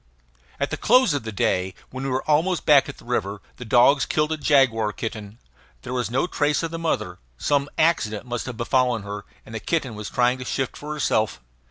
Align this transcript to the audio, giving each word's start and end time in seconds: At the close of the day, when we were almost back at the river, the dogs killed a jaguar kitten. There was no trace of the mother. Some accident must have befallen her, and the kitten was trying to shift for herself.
At 0.59 0.71
the 0.71 0.77
close 0.77 1.13
of 1.13 1.21
the 1.25 1.31
day, 1.31 1.75
when 1.91 2.03
we 2.03 2.09
were 2.09 2.23
almost 2.27 2.65
back 2.65 2.89
at 2.89 2.97
the 2.97 3.05
river, 3.05 3.39
the 3.57 3.65
dogs 3.65 4.07
killed 4.07 4.31
a 4.31 4.37
jaguar 4.37 4.91
kitten. 4.91 5.37
There 5.83 5.93
was 5.93 6.09
no 6.09 6.25
trace 6.25 6.63
of 6.63 6.71
the 6.71 6.79
mother. 6.79 7.19
Some 7.37 7.69
accident 7.77 8.25
must 8.25 8.47
have 8.47 8.57
befallen 8.57 9.03
her, 9.03 9.25
and 9.45 9.53
the 9.53 9.59
kitten 9.59 9.93
was 9.93 10.09
trying 10.09 10.39
to 10.39 10.43
shift 10.43 10.75
for 10.75 10.91
herself. 10.95 11.39